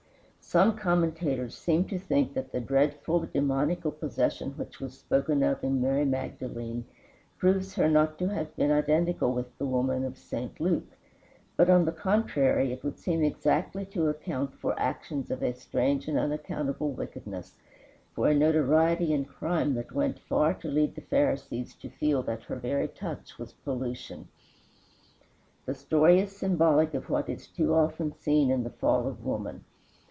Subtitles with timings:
[0.43, 5.79] Some commentators seem to think that the dreadful demoniacal possession which was spoken of in
[5.81, 6.83] Mary Magdalene
[7.37, 10.59] proves her not to have been identical with the woman of St.
[10.59, 10.97] Luke.
[11.55, 16.09] But, on the contrary, it would seem exactly to account for actions of a strange
[16.09, 17.57] and unaccountable wickedness,
[18.13, 22.43] for a notoriety in crime that went far to lead the Pharisees to feel that
[22.43, 24.27] her very touch was pollution.
[25.65, 29.63] The story is symbolic of what is too often seen in the fall of woman.